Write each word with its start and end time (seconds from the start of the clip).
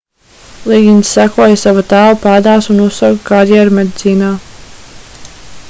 ligins 0.69 1.09
sekoja 1.17 1.59
sava 1.63 1.83
tēva 1.91 2.15
pēdās 2.23 2.71
un 2.75 2.81
uzsāka 2.87 3.23
karjeru 3.29 3.77
medicīnā 3.81 4.33